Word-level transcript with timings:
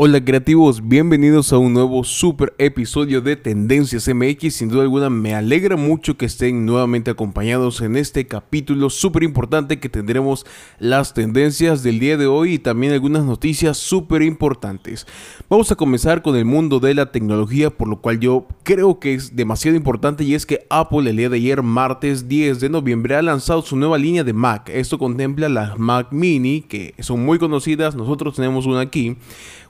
Hola 0.00 0.24
creativos, 0.24 0.86
bienvenidos 0.86 1.52
a 1.52 1.58
un 1.58 1.72
nuevo 1.72 2.04
super 2.04 2.54
episodio 2.58 3.20
de 3.20 3.34
Tendencias 3.34 4.06
MX. 4.06 4.54
Sin 4.54 4.68
duda 4.68 4.82
alguna 4.82 5.10
me 5.10 5.34
alegra 5.34 5.76
mucho 5.76 6.16
que 6.16 6.26
estén 6.26 6.64
nuevamente 6.64 7.10
acompañados 7.10 7.80
en 7.80 7.96
este 7.96 8.24
capítulo 8.28 8.90
súper 8.90 9.24
importante 9.24 9.80
que 9.80 9.88
tendremos 9.88 10.46
las 10.78 11.14
tendencias 11.14 11.82
del 11.82 11.98
día 11.98 12.16
de 12.16 12.28
hoy 12.28 12.54
y 12.54 12.58
también 12.60 12.92
algunas 12.92 13.24
noticias 13.24 13.76
súper 13.76 14.22
importantes. 14.22 15.04
Vamos 15.50 15.72
a 15.72 15.74
comenzar 15.74 16.22
con 16.22 16.36
el 16.36 16.44
mundo 16.44 16.78
de 16.78 16.94
la 16.94 17.10
tecnología, 17.10 17.70
por 17.70 17.88
lo 17.88 18.00
cual 18.00 18.20
yo 18.20 18.46
creo 18.62 19.00
que 19.00 19.14
es 19.14 19.34
demasiado 19.34 19.76
importante 19.76 20.22
y 20.22 20.36
es 20.36 20.46
que 20.46 20.64
Apple 20.70 21.10
el 21.10 21.16
día 21.16 21.28
de 21.28 21.38
ayer, 21.38 21.60
martes 21.64 22.28
10 22.28 22.60
de 22.60 22.68
noviembre, 22.68 23.16
ha 23.16 23.22
lanzado 23.22 23.62
su 23.62 23.74
nueva 23.74 23.98
línea 23.98 24.22
de 24.22 24.32
Mac. 24.32 24.70
Esto 24.72 24.96
contempla 24.96 25.48
las 25.48 25.76
Mac 25.76 26.12
Mini, 26.12 26.60
que 26.60 26.94
son 27.00 27.24
muy 27.24 27.40
conocidas, 27.40 27.96
nosotros 27.96 28.36
tenemos 28.36 28.64
una 28.64 28.82
aquí 28.82 29.16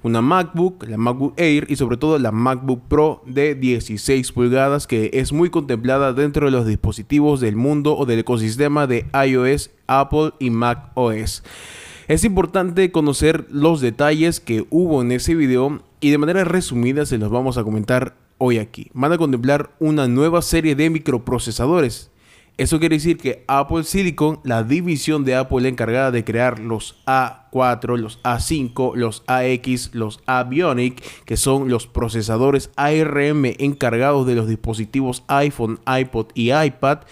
una 0.03 0.18
MacBook, 0.23 0.87
la 0.89 0.97
MacBook 0.97 1.35
Air 1.37 1.67
y 1.69 1.77
sobre 1.77 1.97
todo 1.97 2.19
la 2.19 2.33
MacBook 2.33 2.83
Pro 2.89 3.23
de 3.27 3.55
16 3.55 4.33
pulgadas 4.33 4.87
que 4.87 5.11
es 5.15 5.33
muy 5.33 5.51
contemplada 5.51 6.13
dentro 6.13 6.47
de 6.47 6.53
los 6.53 6.67
dispositivos 6.67 7.41
del 7.41 7.57
mundo 7.57 7.97
o 7.97 8.07
del 8.07 8.21
ecosistema 8.21 8.87
de 8.87 9.07
iOS, 9.27 9.71
Apple 9.87 10.33
y 10.39 10.51
Mac 10.51 10.91
OS. 10.95 11.43
Es 12.09 12.25
importante 12.25 12.91
conocer 12.91 13.47
los 13.51 13.81
detalles 13.81 14.41
que 14.41 14.67
hubo 14.71 15.03
en 15.03 15.13
ese 15.13 15.35
video 15.35 15.83
y 16.01 16.11
de 16.11 16.19
manera 16.19 16.45
resumida 16.45 17.05
se 17.05 17.19
los 17.19 17.31
vamos 17.31 17.59
a 17.59 17.65
comentar 17.65 18.17
hoy 18.39 18.59
aquí. 18.59 18.91
Van 18.95 19.13
a 19.13 19.19
contemplar 19.19 19.71
una 19.79 20.09
nueva 20.09 20.43
serie 20.43 20.75
de 20.75 20.91
microprocesadores 20.91 22.11
eso 22.59 22.81
quiere 22.81 22.97
decir 22.97 23.19
que 23.19 23.45
Apple 23.47 23.85
Silicon, 23.85 24.41
la 24.43 24.65
división 24.65 25.25
de 25.25 25.37
Apple 25.37 25.69
encargada 25.69 26.11
de 26.11 26.25
crear 26.25 26.59
los 26.59 27.01
A4, 27.07 27.97
los 27.97 28.21
A5, 28.25 28.97
los 28.97 29.23
AX, 29.29 29.95
los 29.95 30.21
Avionic, 30.27 31.01
que 31.25 31.37
son 31.37 31.69
los 31.69 31.87
procesadores 31.87 32.71
ARM 32.75 33.45
encargados 33.59 34.27
de 34.27 34.35
los 34.35 34.49
dispositivos 34.49 35.23
iPhone, 35.29 35.79
iPod 35.87 36.27
y 36.35 36.53
iPad, 36.53 37.03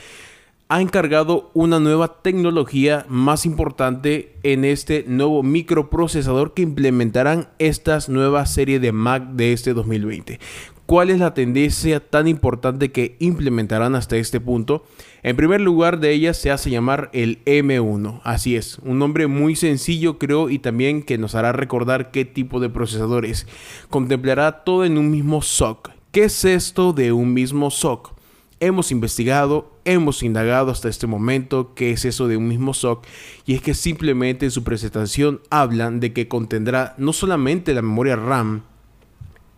ha 0.68 0.80
encargado 0.80 1.52
una 1.54 1.78
nueva 1.78 2.22
tecnología 2.22 3.06
más 3.08 3.46
importante 3.46 4.34
en 4.42 4.64
este 4.64 5.04
nuevo 5.06 5.44
microprocesador 5.44 6.54
que 6.54 6.62
implementarán 6.62 7.48
estas 7.60 8.08
nuevas 8.08 8.52
series 8.52 8.80
de 8.80 8.90
Mac 8.90 9.22
de 9.30 9.52
este 9.52 9.74
2020. 9.74 10.40
¿Cuál 10.86 11.10
es 11.10 11.18
la 11.18 11.34
tendencia 11.34 11.98
tan 11.98 12.28
importante 12.28 12.92
que 12.92 13.16
implementarán 13.18 13.96
hasta 13.96 14.18
este 14.18 14.38
punto? 14.38 14.84
En 15.24 15.34
primer 15.34 15.60
lugar 15.60 15.98
de 15.98 16.12
ellas 16.12 16.36
se 16.36 16.52
hace 16.52 16.70
llamar 16.70 17.10
el 17.12 17.44
M1. 17.44 18.20
Así 18.22 18.54
es, 18.54 18.78
un 18.84 19.00
nombre 19.00 19.26
muy 19.26 19.56
sencillo 19.56 20.16
creo 20.18 20.48
y 20.48 20.60
también 20.60 21.02
que 21.02 21.18
nos 21.18 21.34
hará 21.34 21.50
recordar 21.50 22.12
qué 22.12 22.24
tipo 22.24 22.60
de 22.60 22.68
procesador 22.68 23.26
es. 23.26 23.48
Contemplará 23.90 24.62
todo 24.62 24.84
en 24.84 24.96
un 24.96 25.10
mismo 25.10 25.42
SOC. 25.42 25.90
¿Qué 26.12 26.22
es 26.22 26.44
esto 26.44 26.92
de 26.92 27.10
un 27.10 27.34
mismo 27.34 27.72
SOC? 27.72 28.14
Hemos 28.60 28.92
investigado, 28.92 29.72
hemos 29.84 30.22
indagado 30.22 30.70
hasta 30.70 30.88
este 30.88 31.08
momento 31.08 31.74
qué 31.74 31.90
es 31.90 32.04
eso 32.04 32.28
de 32.28 32.36
un 32.36 32.46
mismo 32.46 32.74
SOC 32.74 33.04
y 33.44 33.54
es 33.54 33.60
que 33.60 33.74
simplemente 33.74 34.46
en 34.46 34.52
su 34.52 34.62
presentación 34.62 35.40
hablan 35.50 35.98
de 35.98 36.12
que 36.12 36.28
contendrá 36.28 36.94
no 36.96 37.12
solamente 37.12 37.74
la 37.74 37.82
memoria 37.82 38.14
RAM, 38.14 38.62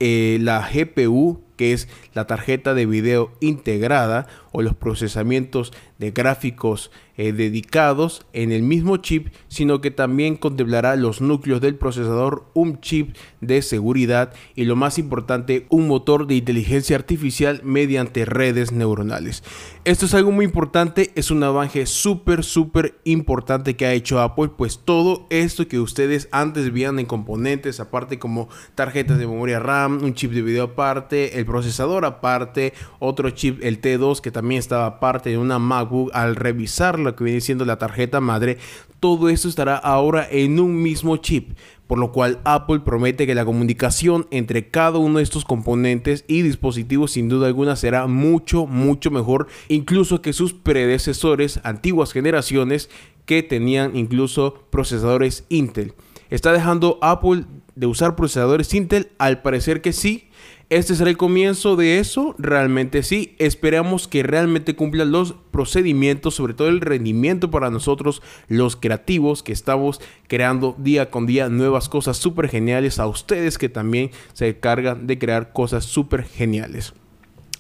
eh, 0.00 0.38
la 0.40 0.68
GPU, 0.72 1.40
que 1.56 1.72
es 1.72 1.88
la 2.14 2.26
tarjeta 2.26 2.74
de 2.74 2.86
video 2.86 3.32
integrada 3.40 4.26
o 4.52 4.62
los 4.62 4.74
procesamientos 4.74 5.72
de 5.98 6.10
gráficos 6.10 6.90
eh, 7.20 7.32
dedicados 7.32 8.24
en 8.32 8.52
el 8.52 8.62
mismo 8.62 8.98
chip, 8.98 9.28
sino 9.48 9.80
que 9.80 9.90
también 9.90 10.36
contemplará 10.36 10.94
los 10.94 11.20
núcleos 11.20 11.60
del 11.60 11.74
procesador, 11.74 12.44
un 12.54 12.80
chip 12.80 13.16
de 13.40 13.60
seguridad 13.62 14.32
y 14.54 14.66
lo 14.66 14.76
más 14.76 14.98
importante, 14.98 15.66
un 15.68 15.88
motor 15.88 16.28
de 16.28 16.36
inteligencia 16.36 16.94
artificial 16.94 17.60
mediante 17.64 18.24
redes 18.24 18.70
neuronales. 18.70 19.42
Esto 19.84 20.06
es 20.06 20.14
algo 20.14 20.30
muy 20.30 20.44
importante, 20.44 21.10
es 21.16 21.32
un 21.32 21.42
avance 21.42 21.86
súper, 21.86 22.44
súper 22.44 23.00
importante 23.02 23.74
que 23.74 23.86
ha 23.86 23.92
hecho 23.94 24.20
Apple, 24.20 24.50
pues 24.56 24.80
todo 24.84 25.26
esto 25.30 25.66
que 25.66 25.80
ustedes 25.80 26.28
antes 26.30 26.72
veían 26.72 27.00
en 27.00 27.06
componentes, 27.06 27.80
aparte 27.80 28.18
como 28.20 28.48
tarjetas 28.76 29.18
de 29.18 29.26
memoria 29.26 29.58
RAM, 29.58 30.04
un 30.04 30.14
chip 30.14 30.30
de 30.30 30.42
video 30.42 30.64
aparte, 30.64 31.38
el 31.38 31.46
procesador 31.46 32.04
aparte, 32.04 32.74
otro 33.00 33.30
chip, 33.30 33.58
el 33.62 33.80
T2 33.80 34.20
que 34.20 34.30
también 34.38 34.60
estaba 34.60 34.86
aparte 34.86 35.30
de 35.30 35.38
una 35.38 35.58
MacBook, 35.58 36.12
al 36.14 36.36
revisar 36.36 37.00
lo 37.00 37.16
que 37.16 37.24
viene 37.24 37.40
siendo 37.40 37.64
la 37.64 37.76
tarjeta 37.76 38.20
madre, 38.20 38.58
todo 39.00 39.28
esto 39.30 39.48
estará 39.48 39.74
ahora 39.74 40.28
en 40.30 40.60
un 40.60 40.80
mismo 40.80 41.16
chip, 41.16 41.58
por 41.88 41.98
lo 41.98 42.12
cual 42.12 42.38
Apple 42.44 42.78
promete 42.84 43.26
que 43.26 43.34
la 43.34 43.44
comunicación 43.44 44.28
entre 44.30 44.68
cada 44.68 44.98
uno 44.98 45.18
de 45.18 45.24
estos 45.24 45.44
componentes 45.44 46.24
y 46.28 46.42
dispositivos 46.42 47.10
sin 47.10 47.28
duda 47.28 47.48
alguna 47.48 47.74
será 47.74 48.06
mucho, 48.06 48.64
mucho 48.64 49.10
mejor, 49.10 49.48
incluso 49.66 50.22
que 50.22 50.32
sus 50.32 50.54
predecesores, 50.54 51.58
antiguas 51.64 52.12
generaciones, 52.12 52.90
que 53.26 53.42
tenían 53.42 53.96
incluso 53.96 54.54
procesadores 54.70 55.46
Intel. 55.48 55.94
¿Está 56.30 56.52
dejando 56.52 57.00
Apple 57.02 57.44
de 57.74 57.86
usar 57.86 58.14
procesadores 58.14 58.72
Intel? 58.72 59.10
Al 59.18 59.42
parecer 59.42 59.82
que 59.82 59.92
sí, 59.92 60.27
¿Este 60.70 60.94
será 60.94 61.08
el 61.08 61.16
comienzo 61.16 61.76
de 61.76 61.98
eso? 61.98 62.34
Realmente 62.36 63.02
sí. 63.02 63.34
Esperamos 63.38 64.06
que 64.06 64.22
realmente 64.22 64.76
cumpla 64.76 65.06
los 65.06 65.32
procedimientos, 65.50 66.34
sobre 66.34 66.52
todo 66.52 66.68
el 66.68 66.82
rendimiento 66.82 67.50
para 67.50 67.70
nosotros, 67.70 68.20
los 68.48 68.76
creativos 68.76 69.42
que 69.42 69.52
estamos 69.52 69.98
creando 70.26 70.76
día 70.76 71.10
con 71.10 71.24
día 71.24 71.48
nuevas 71.48 71.88
cosas 71.88 72.18
súper 72.18 72.50
geniales. 72.50 72.98
A 72.98 73.06
ustedes 73.06 73.56
que 73.56 73.70
también 73.70 74.10
se 74.34 74.58
cargan 74.58 75.06
de 75.06 75.18
crear 75.18 75.54
cosas 75.54 75.86
súper 75.86 76.24
geniales. 76.24 76.92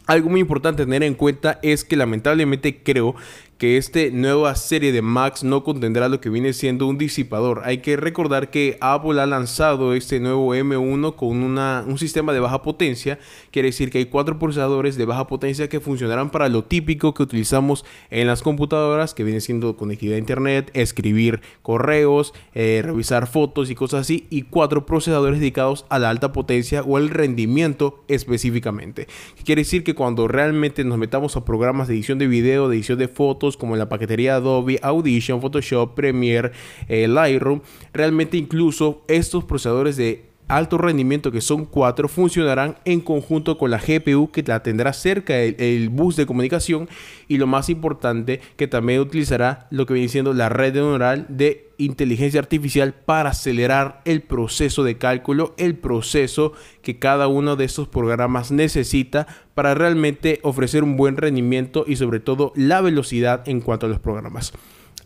Algo 0.06 0.28
muy 0.28 0.40
importante 0.40 0.84
tener 0.84 1.02
en 1.02 1.14
cuenta 1.14 1.60
es 1.62 1.84
que 1.84 1.96
lamentablemente 1.96 2.82
creo 2.82 3.14
que 3.58 3.76
esta 3.76 3.98
nueva 4.12 4.54
serie 4.54 4.92
de 4.92 5.02
Max 5.02 5.42
no 5.42 5.64
contendrá 5.64 6.08
lo 6.08 6.20
que 6.20 6.30
viene 6.30 6.52
siendo 6.52 6.86
un 6.86 6.96
disipador. 6.96 7.62
Hay 7.64 7.78
que 7.78 7.96
recordar 7.96 8.50
que 8.50 8.78
Apple 8.80 9.20
ha 9.20 9.26
lanzado 9.26 9.94
este 9.94 10.20
nuevo 10.20 10.54
M1 10.54 11.16
con 11.16 11.42
una, 11.42 11.84
un 11.84 11.98
sistema 11.98 12.32
de 12.32 12.38
baja 12.38 12.62
potencia. 12.62 13.18
Quiere 13.50 13.68
decir 13.68 13.90
que 13.90 13.98
hay 13.98 14.06
cuatro 14.06 14.38
procesadores 14.38 14.96
de 14.96 15.06
baja 15.06 15.26
potencia 15.26 15.68
que 15.68 15.80
funcionarán 15.80 16.30
para 16.30 16.48
lo 16.48 16.62
típico 16.62 17.14
que 17.14 17.24
utilizamos 17.24 17.84
en 18.10 18.28
las 18.28 18.42
computadoras, 18.42 19.12
que 19.12 19.24
viene 19.24 19.40
siendo 19.40 19.76
conectividad 19.76 20.16
a 20.16 20.20
internet, 20.20 20.70
escribir 20.74 21.40
correos, 21.62 22.34
eh, 22.54 22.80
revisar 22.84 23.26
fotos 23.26 23.70
y 23.70 23.74
cosas 23.74 24.02
así. 24.02 24.28
Y 24.30 24.42
cuatro 24.42 24.86
procesadores 24.86 25.40
dedicados 25.40 25.84
a 25.88 25.98
la 25.98 26.10
alta 26.10 26.30
potencia 26.30 26.82
o 26.82 26.96
el 26.96 27.08
rendimiento 27.08 28.04
específicamente. 28.06 29.08
Quiere 29.44 29.62
decir 29.62 29.82
que 29.82 29.96
cuando 29.96 30.28
realmente 30.28 30.84
nos 30.84 30.96
metamos 30.96 31.36
a 31.36 31.44
programas 31.44 31.88
de 31.88 31.94
edición 31.94 32.20
de 32.20 32.28
video, 32.28 32.68
de 32.68 32.76
edición 32.76 33.00
de 33.00 33.08
fotos, 33.08 33.47
como 33.56 33.76
la 33.76 33.88
paquetería 33.88 34.36
Adobe, 34.36 34.78
Audition, 34.82 35.40
Photoshop, 35.40 35.94
Premiere, 35.94 36.52
eh, 36.88 37.08
Lightroom, 37.08 37.60
realmente 37.92 38.36
incluso 38.36 39.02
estos 39.08 39.44
procesadores 39.44 39.96
de 39.96 40.28
alto 40.48 40.78
rendimiento 40.78 41.30
que 41.30 41.40
son 41.40 41.66
cuatro 41.66 42.08
funcionarán 42.08 42.76
en 42.84 43.00
conjunto 43.00 43.58
con 43.58 43.70
la 43.70 43.78
GPU 43.78 44.30
que 44.30 44.42
la 44.42 44.62
tendrá 44.62 44.92
cerca 44.92 45.38
el, 45.38 45.88
bus 45.90 46.16
de 46.16 46.26
comunicación 46.26 46.88
y 47.28 47.36
lo 47.36 47.46
más 47.46 47.68
importante 47.68 48.40
que 48.56 48.66
también 48.66 49.00
utilizará 49.00 49.68
lo 49.70 49.86
que 49.86 49.94
viene 49.94 50.08
siendo 50.08 50.32
la 50.32 50.48
red 50.48 50.74
neural 50.74 51.26
de 51.28 51.68
inteligencia 51.76 52.40
artificial 52.40 52.94
para 52.94 53.30
acelerar 53.30 54.00
el 54.04 54.22
proceso 54.22 54.82
de 54.82 54.98
cálculo, 54.98 55.54
el 55.58 55.76
proceso 55.76 56.52
que 56.82 56.98
cada 56.98 57.28
uno 57.28 57.54
de 57.54 57.66
estos 57.66 57.86
programas 57.86 58.50
necesita 58.50 59.26
para 59.54 59.74
realmente 59.74 60.40
ofrecer 60.42 60.82
un 60.82 60.96
buen 60.96 61.16
rendimiento 61.16 61.84
y 61.86 61.96
sobre 61.96 62.20
todo 62.20 62.52
la 62.56 62.80
velocidad 62.80 63.48
en 63.48 63.60
cuanto 63.60 63.86
a 63.86 63.88
los 63.88 64.00
programas. 64.00 64.52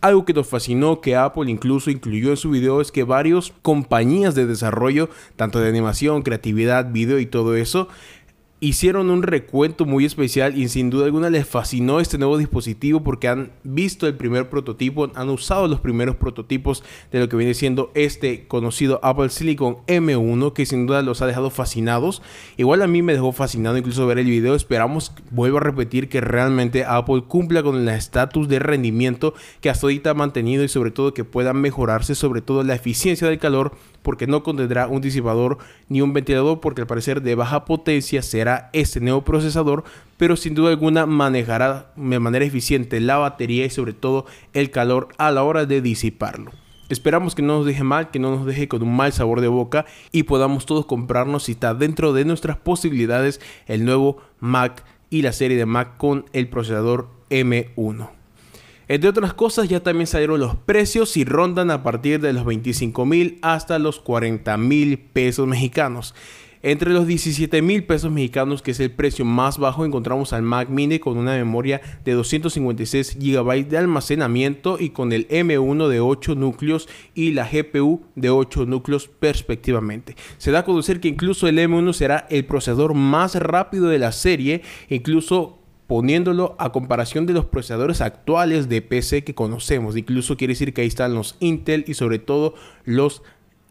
Algo 0.03 0.25
que 0.25 0.35
nos 0.35 0.49
fascinó 0.49 1.01
que 1.01 1.15
Apple 1.15 1.49
incluso 1.49 1.89
incluyó 1.89 2.31
en 2.31 2.37
su 2.37 2.51
video 2.51 2.81
es 2.81 2.91
que 2.91 3.05
varias 3.05 3.53
compañías 3.63 4.35
de 4.35 4.47
desarrollo, 4.47 5.09
tanto 5.37 5.61
de 5.61 5.69
animación, 5.69 6.23
creatividad, 6.23 6.91
video 6.91 7.21
y 7.21 7.27
todo 7.27 7.55
eso, 7.55 7.87
hicieron 8.63 9.11
un 9.11 9.25
recuento 9.25 9.87
muy 9.87 10.05
especial 10.05 10.57
y 10.57 10.69
sin 10.69 10.89
duda 10.89 11.07
alguna 11.07 11.31
les 11.31 11.49
fascinó 11.49 11.99
este 11.99 12.17
nuevo 12.17 12.39
dispositivo 12.39 13.03
porque 13.03 13.27
han 13.27 13.51
visto 13.65 14.07
el 14.07 14.15
primer 14.15 14.49
prototipo, 14.51 15.11
han 15.17 15.31
usado 15.31 15.67
los 15.67 15.81
primeros 15.81 16.15
prototipos 16.15 16.85
de 17.11 17.19
lo 17.19 17.29
que 17.29 17.37
viene 17.37 17.55
siendo 17.55 17.91
este 17.95 18.47
conocido 18.47 19.01
Apple 19.03 19.31
Silicon 19.31 19.79
M1 19.89 20.53
que 20.53 20.65
sin 20.65 20.87
duda 20.87 21.03
los 21.03 21.23
ha 21.23 21.27
dejado 21.27 21.51
fascinados. 21.51 22.23
Igual 22.57 22.83
a 22.83 22.87
mí 22.87 23.03
me 23.03 23.15
dejó 23.15 23.33
fascinado 23.33 23.77
incluso 23.77 24.07
ver 24.07 24.21
el 24.21 24.27
video. 24.27 24.55
Esperamos, 24.55 25.13
vuelvo 25.33 25.57
a 25.57 25.63
repetir, 25.63 26.09
que 26.09 26.21
realmente 26.21 26.85
Apple 26.85 27.25
cumpla 27.27 27.65
con 27.65 27.75
el 27.75 27.89
estatus 27.89 28.47
de 28.47 28.61
rendimiento 28.61 29.35
que 29.61 29.71
hasta 29.71 29.87
ahorita 29.87 30.11
ha 30.11 30.15
mantenido 30.15 30.63
y 30.63 30.69
sobre 30.69 30.93
todo 30.93 31.15
que 31.15 31.25
pueda 31.25 31.53
mejorarse 31.53 32.15
sobre 32.15 32.43
todo 32.43 32.63
la 32.63 32.77
eficiencia 32.77 33.27
del 33.27 33.41
calor 33.41 33.73
porque 34.03 34.27
no 34.27 34.43
contendrá 34.43 34.87
un 34.87 35.01
disipador 35.01 35.59
ni 35.89 36.01
un 36.01 36.13
ventilador 36.13 36.61
porque 36.61 36.83
al 36.83 36.87
parecer 36.87 37.23
de 37.23 37.35
baja 37.35 37.65
potencia 37.65 38.23
será 38.23 38.52
este 38.73 39.01
nuevo 39.01 39.23
procesador 39.23 39.85
pero 40.23 40.37
sin 40.37 40.55
duda 40.55 40.71
alguna 40.71 41.05
manejará 41.05 41.93
de 41.97 42.21
manera 42.21 42.45
eficiente 42.45 43.01
la 43.01 43.17
batería 43.17 43.65
y 43.65 43.71
sobre 43.71 43.93
todo 43.93 44.25
el 44.53 44.71
calor 44.71 45.09
a 45.19 45.33
la 45.33 45.43
hora 45.43 45.67
de 45.67 45.83
disiparlo. 45.83 46.53
Esperamos 46.89 47.35
que 47.35 47.43
no 47.43 47.57
nos 47.57 47.67
deje 47.67 47.83
mal, 47.83 48.13
que 48.13 48.21
no 48.21 48.31
nos 48.31 48.47
deje 48.47 48.69
con 48.69 48.85
un 48.85 48.95
mal 48.95 49.13
sabor 49.13 49.41
de 49.41 49.49
boca 49.49 49.85
y 50.13 50.23
podamos 50.23 50.65
todos 50.65 50.87
comprarnos 50.87 51.43
si 51.43 51.53
está 51.53 51.75
dentro 51.75 52.13
de 52.13 52.25
nuestras 52.25 52.57
posibilidades 52.57 53.41
el 53.67 53.85
nuevo 53.85 54.19
Mac 54.39 54.85
y 55.11 55.23
la 55.23 55.33
serie 55.33 55.57
de 55.57 55.67
Mac 55.67 55.97
con 55.97 56.27
el 56.33 56.49
procesador 56.49 57.09
M1. 57.29 58.11
Entre 58.87 59.11
otras 59.11 59.35
cosas, 59.35 59.69
ya 59.69 59.83
también 59.83 60.07
salieron 60.07 60.39
los 60.39 60.55
precios 60.55 61.17
y 61.17 61.25
rondan 61.25 61.73
a 61.73 61.83
partir 61.83 62.21
de 62.21 62.33
los 62.33 62.45
25 62.45 63.07
mil 63.07 63.39
hasta 63.43 63.81
los 63.81 63.99
40 63.99 64.57
mil 64.57 64.99
pesos 64.99 65.49
mexicanos. 65.49 66.15
Entre 66.65 66.93
los 66.93 67.09
17 67.09 67.61
mil 67.61 67.83
pesos 67.83 68.13
mexicanos, 68.13 68.63
que 68.63 68.71
es 68.71 68.79
el 68.79 68.93
precio 68.93 69.25
más 69.25 69.59
bajo, 69.59 69.85
encontramos 69.85 70.33
al 70.33 70.43
Mac 70.43 70.69
Mini 70.69 71.01
con 71.01 71.19
una 71.19 71.33
memoria 71.33 71.81
de 72.05 72.13
256 72.13 73.19
GB 73.19 73.69
de 73.69 73.79
almacenamiento 73.79 74.77
y 74.79 74.91
con 74.91 75.13
el 75.13 75.27
M1 75.27 75.89
de 75.89 75.99
8 75.99 76.37
núcleos 76.37 76.89
y 77.15 77.33
la 77.33 77.49
GPU 77.51 78.03
de 78.15 78.31
8 78.31 78.67
núcleos 78.67 79.11
respectivamente. 79.21 80.15
Se 80.39 80.53
da 80.53 80.61
a 80.61 80.65
conocer 80.65 81.01
que 81.01 81.09
incluso 81.09 81.49
el 81.49 81.59
M1 81.59 81.93
será 81.95 82.29
el 82.31 82.45
procesador 82.45 82.95
más 82.95 83.35
rápido 83.35 83.89
de 83.89 83.99
la 83.99 84.13
serie, 84.13 84.63
incluso 84.89 85.59
poniéndolo 85.89 86.55
a 86.61 86.71
comparación 86.71 87.27
de 87.27 87.33
los 87.33 87.47
procesadores 87.47 88.01
actuales 88.01 88.69
de 88.69 88.83
PC 88.83 89.25
que 89.25 89.35
conocemos. 89.35 89.97
Incluso 89.97 90.37
quiere 90.37 90.53
decir 90.53 90.73
que 90.73 90.83
ahí 90.83 90.87
están 90.87 91.13
los 91.13 91.37
Intel 91.41 91.85
y 91.89 91.95
sobre 91.95 92.21
todo 92.21 92.55
los 92.85 93.23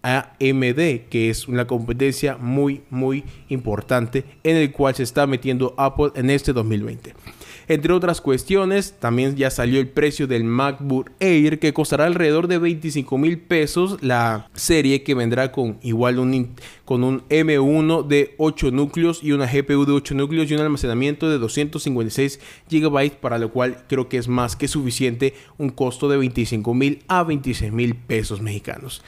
AMD, 0.04 1.10
que 1.10 1.30
es 1.30 1.48
una 1.48 1.68
competencia 1.68 2.38
muy, 2.38 2.82
muy 2.90 3.24
importante 3.50 4.26
en 4.44 4.58
el 4.58 4.72
cual 4.72 4.96
se 4.96 5.04
está 5.04 5.28
metiendo 5.28 5.74
Apple 5.78 6.12
en 6.16 6.30
este 6.30 6.54
2020. 6.54 7.14
Entre 7.68 7.94
otras 7.94 8.20
cuestiones, 8.20 8.96
también 9.00 9.38
ya 9.38 9.50
salió 9.50 9.80
el 9.80 9.88
precio 9.88 10.28
del 10.28 10.44
MacBook 10.44 11.12
Air 11.22 11.58
que 11.60 11.74
costará 11.74 12.06
alrededor 12.06 12.48
de 12.48 12.58
25 12.58 13.18
mil 13.18 13.40
pesos 13.40 13.98
la 14.02 14.50
serie 14.54 15.04
que 15.04 15.16
vendrá 15.16 15.54
con 15.54 15.78
igual 15.82 16.20
un, 16.20 16.50
con 16.84 17.06
un 17.06 17.22
M1 17.30 18.08
de 18.08 18.36
8 18.40 18.72
núcleos 18.72 19.24
y 19.24 19.32
una 19.32 19.46
GPU 19.46 19.86
de 19.86 19.94
8 19.94 20.16
núcleos 20.16 20.52
y 20.52 20.56
un 20.56 20.60
almacenamiento 20.60 21.30
de 21.30 21.38
256 21.38 22.40
GB 22.70 23.12
para 23.22 23.38
lo 23.38 23.54
cual 23.54 23.86
creo 23.88 24.10
que 24.10 24.18
es 24.18 24.28
más 24.28 24.58
que 24.58 24.68
suficiente 24.68 25.34
un 25.58 25.70
costo 25.70 26.10
de 26.10 26.18
25 26.18 26.74
mil 26.74 27.04
a 27.08 27.24
26 27.24 27.72
mil 27.72 27.96
pesos 27.96 28.42
mexicanos. 28.42 29.02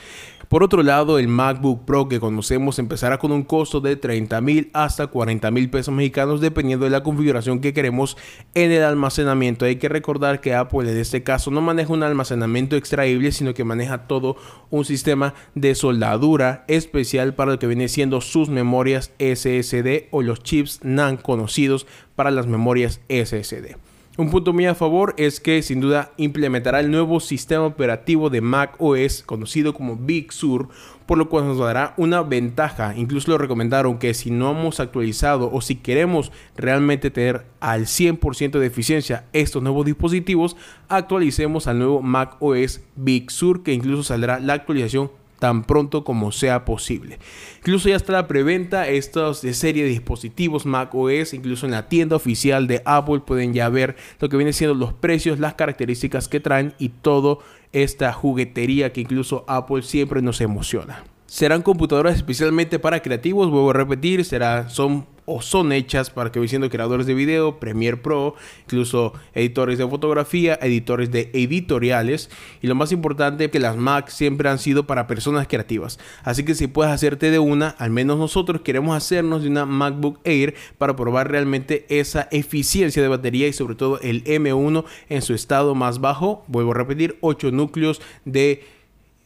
Por 0.53 0.61
otro 0.61 0.83
lado, 0.83 1.17
el 1.17 1.27
MacBook 1.27 1.83
Pro 1.83 2.07
que 2.07 2.19
conocemos 2.19 2.77
empezará 2.77 3.17
con 3.17 3.31
un 3.31 3.41
costo 3.41 3.81
de 3.81 3.95
30 3.95 4.39
mil 4.41 4.69
hasta 4.73 5.07
40 5.07 5.49
mil 5.49 5.67
pesos 5.71 5.91
mexicanos 5.91 6.41
dependiendo 6.41 6.85
de 6.85 6.91
la 6.91 7.01
configuración 7.01 7.59
que 7.59 7.73
queremos 7.73 8.17
en 8.53 8.71
el 8.71 8.83
almacenamiento. 8.83 9.65
Hay 9.65 9.77
que 9.77 9.89
recordar 9.89 10.41
que 10.41 10.53
Apple 10.53 10.91
en 10.91 10.97
este 10.99 11.23
caso 11.23 11.49
no 11.49 11.59
maneja 11.59 11.91
un 11.91 12.03
almacenamiento 12.03 12.75
extraíble, 12.75 13.31
sino 13.31 13.55
que 13.55 13.63
maneja 13.63 14.05
todo 14.05 14.35
un 14.69 14.85
sistema 14.85 15.33
de 15.55 15.73
soldadura 15.73 16.65
especial 16.67 17.33
para 17.33 17.53
lo 17.53 17.57
que 17.57 17.65
viene 17.65 17.87
siendo 17.87 18.21
sus 18.21 18.49
memorias 18.49 19.11
SSD 19.17 20.09
o 20.11 20.21
los 20.21 20.43
chips 20.43 20.81
NAND 20.83 21.21
conocidos 21.21 21.87
para 22.15 22.29
las 22.29 22.45
memorias 22.45 23.01
SSD. 23.09 23.75
Un 24.15 24.29
punto 24.29 24.53
muy 24.53 24.67
a 24.67 24.75
favor 24.75 25.15
es 25.17 25.39
que 25.39 25.63
sin 25.63 25.81
duda 25.81 26.11
implementará 26.17 26.79
el 26.81 26.91
nuevo 26.91 27.19
sistema 27.19 27.65
operativo 27.65 28.29
de 28.29 28.41
Mac 28.41 28.75
OS 28.77 29.23
conocido 29.23 29.73
como 29.73 29.95
Big 29.95 30.31
Sur, 30.31 30.69
por 31.07 31.17
lo 31.17 31.29
cual 31.29 31.47
nos 31.47 31.57
dará 31.57 31.95
una 31.97 32.21
ventaja. 32.21 32.93
Incluso 32.95 33.31
lo 33.31 33.39
recomendaron 33.39 33.97
que 33.97 34.13
si 34.13 34.29
no 34.29 34.51
hemos 34.51 34.79
actualizado 34.79 35.51
o 35.51 35.61
si 35.61 35.77
queremos 35.77 36.31
realmente 36.55 37.09
tener 37.09 37.47
al 37.59 37.87
100% 37.87 38.59
de 38.59 38.67
eficiencia 38.67 39.25
estos 39.33 39.63
nuevos 39.63 39.83
dispositivos, 39.83 40.57
actualicemos 40.89 41.65
al 41.65 41.79
nuevo 41.79 42.03
Mac 42.03 42.35
OS 42.39 42.81
Big 42.95 43.31
Sur 43.31 43.63
que 43.63 43.73
incluso 43.73 44.03
saldrá 44.03 44.39
la 44.39 44.53
actualización 44.53 45.09
tan 45.43 45.65
pronto 45.65 46.05
como 46.05 46.31
sea 46.31 46.63
posible. 46.63 47.19
Incluso 47.57 47.89
ya 47.89 47.97
está 47.97 48.13
la 48.13 48.29
preventa 48.29 48.87
estos 48.87 49.41
de 49.41 49.53
serie 49.53 49.83
de 49.83 49.89
dispositivos 49.89 50.65
Mac 50.65 50.95
OS, 50.95 51.33
incluso 51.33 51.65
en 51.65 51.73
la 51.73 51.89
tienda 51.89 52.15
oficial 52.15 52.65
de 52.65 52.81
Apple 52.85 53.19
pueden 53.27 53.53
ya 53.53 53.67
ver 53.67 53.97
lo 54.21 54.29
que 54.29 54.37
viene 54.37 54.53
siendo 54.53 54.73
los 54.73 54.93
precios, 54.93 55.39
las 55.39 55.55
características 55.55 56.29
que 56.29 56.39
traen 56.39 56.73
y 56.79 56.87
todo 56.87 57.39
esta 57.73 58.13
juguetería 58.13 58.93
que 58.93 59.01
incluso 59.01 59.43
Apple 59.49 59.81
siempre 59.81 60.21
nos 60.21 60.39
emociona. 60.39 61.03
Serán 61.25 61.61
computadoras 61.61 62.15
especialmente 62.15 62.79
para 62.79 63.01
creativos, 63.01 63.49
vuelvo 63.49 63.71
a 63.71 63.73
repetir, 63.73 64.23
será, 64.23 64.69
son 64.69 65.05
o 65.25 65.41
son 65.41 65.71
hechas 65.71 66.09
para 66.09 66.31
que 66.31 66.47
siendo 66.47 66.69
creadores 66.69 67.05
de 67.05 67.13
video, 67.13 67.59
Premiere 67.59 67.97
Pro, 67.97 68.35
incluso 68.65 69.13
editores 69.33 69.77
de 69.77 69.87
fotografía, 69.87 70.59
editores 70.61 71.11
de 71.11 71.29
editoriales 71.33 72.29
y 72.61 72.67
lo 72.67 72.75
más 72.75 72.91
importante 72.91 73.49
que 73.49 73.59
las 73.59 73.77
Mac 73.77 74.09
siempre 74.09 74.49
han 74.49 74.59
sido 74.59 74.85
para 74.85 75.07
personas 75.07 75.47
creativas. 75.47 75.99
Así 76.23 76.43
que 76.43 76.55
si 76.55 76.67
puedes 76.67 76.91
hacerte 76.91 77.31
de 77.31 77.39
una, 77.39 77.69
al 77.69 77.91
menos 77.91 78.17
nosotros 78.17 78.61
queremos 78.61 78.95
hacernos 78.95 79.43
de 79.43 79.49
una 79.49 79.65
MacBook 79.65 80.19
Air 80.23 80.55
para 80.77 80.95
probar 80.95 81.29
realmente 81.29 81.85
esa 81.89 82.27
eficiencia 82.31 83.01
de 83.01 83.07
batería 83.07 83.47
y 83.47 83.53
sobre 83.53 83.75
todo 83.75 83.99
el 84.01 84.23
M1 84.25 84.85
en 85.09 85.21
su 85.21 85.33
estado 85.33 85.75
más 85.75 86.01
bajo. 86.01 86.43
Vuelvo 86.47 86.71
a 86.71 86.75
repetir, 86.75 87.17
8 87.21 87.51
núcleos 87.51 88.01
de 88.25 88.63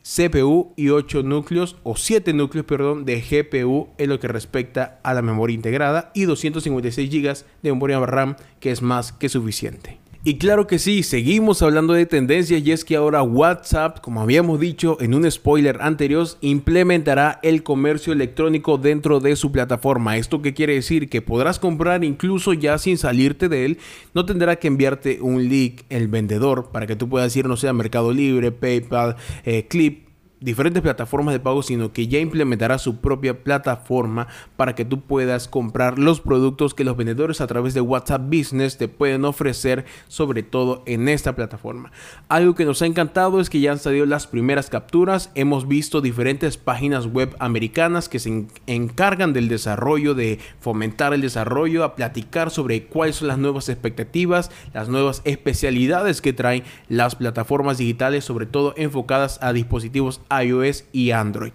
CPU 0.08 0.72
y 0.78 0.90
8 0.90 1.22
núcleos 1.24 1.76
o 1.84 1.98
7 1.98 2.32
núcleos, 2.32 2.66
perdón, 2.66 3.04
de 3.04 3.20
GPU 3.20 3.90
en 3.98 4.10
lo 4.10 4.22
que 4.22 4.30
respecta 4.30 5.02
a 5.04 5.14
la 5.14 5.22
memoria 5.22 5.54
integrada 5.54 6.12
y 6.14 6.24
256 6.24 7.10
GB 7.10 7.46
de 7.62 7.72
memoria 7.74 8.00
RAM 8.00 8.38
que 8.62 8.72
es 8.72 8.82
más 8.82 9.12
que 9.12 9.28
suficiente. 9.28 10.00
Y 10.28 10.40
claro 10.40 10.68
que 10.68 10.78
sí, 10.78 11.04
seguimos 11.04 11.62
hablando 11.62 11.94
de 11.94 12.06
tendencias 12.06 12.62
y 12.62 12.74
es 12.74 12.84
que 12.84 12.98
ahora 12.98 13.22
WhatsApp, 13.22 14.02
como 14.02 14.20
habíamos 14.20 14.60
dicho 14.60 14.98
en 15.00 15.14
un 15.14 15.32
spoiler 15.32 15.78
anterior, 15.80 16.28
implementará 16.42 17.40
el 17.44 17.64
comercio 17.64 18.12
electrónico 18.12 18.78
dentro 18.78 19.22
de 19.22 19.38
su 19.38 19.54
plataforma. 19.54 20.18
¿Esto 20.18 20.42
qué 20.42 20.54
quiere 20.54 20.74
decir? 20.74 21.08
Que 21.08 21.22
podrás 21.22 21.60
comprar 21.60 22.04
incluso 22.04 22.52
ya 22.52 22.78
sin 22.78 22.98
salirte 22.98 23.48
de 23.48 23.64
él. 23.64 23.78
No 24.14 24.26
tendrá 24.26 24.58
que 24.58 24.68
enviarte 24.68 25.22
un 25.22 25.48
link 25.48 25.84
el 25.88 26.10
vendedor 26.10 26.72
para 26.74 26.88
que 26.88 26.98
tú 26.98 27.08
puedas 27.08 27.34
ir, 27.38 27.48
no 27.48 27.56
sé, 27.56 27.70
a 27.70 27.74
Mercado 27.74 28.12
Libre, 28.12 28.52
PayPal, 28.52 29.16
eh, 29.46 29.66
Clip 29.70 30.07
diferentes 30.40 30.84
plataformas 30.84 31.34
de 31.34 31.40
pago, 31.40 31.64
sino 31.64 31.92
que 31.92 32.08
ya 32.08 32.20
implementará 32.20 32.78
su 32.78 32.98
propia 32.98 33.44
plataforma 33.44 34.28
para 34.56 34.76
que 34.76 34.86
tú 34.86 35.02
puedas 35.02 35.48
comprar 35.48 35.98
los 35.98 36.22
productos 36.22 36.74
que 36.74 36.84
los 36.84 36.96
vendedores 36.96 37.42
a 37.42 37.48
través 37.48 37.74
de 37.74 37.82
WhatsApp 37.82 38.22
Business 38.28 38.78
te 38.78 38.88
pueden 38.88 39.26
ofrecer, 39.26 39.86
sobre 40.08 40.44
todo 40.44 40.84
en 40.86 41.10
esta 41.10 41.36
plataforma. 41.36 41.92
Algo 42.30 42.56
que 42.56 42.66
nos 42.66 42.82
ha 42.82 42.86
encantado 42.86 43.40
es 43.40 43.50
que 43.50 43.60
ya 43.60 43.72
han 43.72 43.80
salido 43.80 44.06
las 44.06 44.28
primeras 44.28 44.70
capturas, 44.70 45.32
hemos 45.36 45.68
visto 45.68 46.02
diferentes 46.02 46.58
páginas 46.58 47.08
web 47.08 47.36
americanas 47.40 48.10
que 48.10 48.20
se 48.20 48.46
encargan 48.68 49.34
del 49.34 49.48
desarrollo, 49.48 50.14
de 50.14 50.40
fomentar 50.60 51.14
el 51.14 51.22
desarrollo, 51.22 51.84
a 51.84 51.96
platicar 51.96 52.52
sobre 52.52 52.86
cuáles 52.86 53.18
son 53.18 53.28
las 53.28 53.38
nuevas 53.40 53.70
expectativas, 53.70 54.52
las 54.74 54.90
nuevas 54.90 55.22
especialidades 55.26 56.22
que 56.22 56.34
traen 56.34 56.64
las 56.90 57.16
plataformas 57.16 57.78
digitales, 57.78 58.24
sobre 58.24 58.46
todo 58.46 58.74
enfocadas 58.78 59.40
a 59.42 59.54
dispositivos 59.54 60.22
iOS 60.30 60.86
y 60.92 61.12
Android. 61.12 61.52